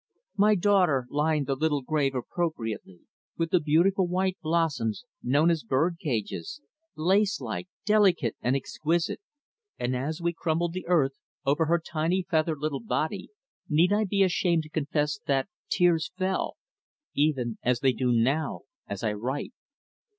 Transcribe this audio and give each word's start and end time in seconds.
My 0.35 0.55
daughter 0.55 1.05
lined 1.11 1.45
the 1.45 1.53
little 1.53 1.83
grave 1.83 2.15
appropriately 2.15 3.01
with 3.37 3.51
the 3.51 3.59
beautiful 3.59 4.07
white 4.07 4.35
blossoms 4.41 5.05
known 5.21 5.51
as 5.51 5.61
bird 5.61 5.97
cages, 6.01 6.59
lace 6.95 7.39
like, 7.39 7.67
delicate, 7.85 8.35
and 8.41 8.55
exquisite, 8.55 9.21
and 9.77 9.95
as 9.95 10.19
we 10.19 10.33
crumbled 10.33 10.73
the 10.73 10.87
earth 10.87 11.19
over 11.45 11.67
her 11.67 11.77
tiny 11.77 12.25
feathered 12.27 12.57
little 12.57 12.81
body, 12.81 13.29
need 13.69 13.93
I 13.93 14.05
be 14.05 14.23
ashamed 14.23 14.63
to 14.63 14.69
confess 14.69 15.19
that 15.27 15.47
tears 15.69 16.09
fell, 16.17 16.57
even 17.13 17.59
as 17.61 17.81
they 17.81 17.93
do 17.93 18.11
now 18.11 18.61
as 18.87 19.03
I 19.03 19.13
write? 19.13 19.53